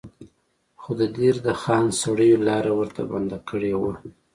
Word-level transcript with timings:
خو 0.81 0.91
د 0.99 1.01
دیر 1.17 1.35
د 1.47 1.49
خان 1.61 1.85
سړیو 2.01 2.37
لاره 2.47 2.71
ورته 2.79 3.01
بنده 3.11 3.37
کړې 3.49 3.73
وه. 3.81 3.93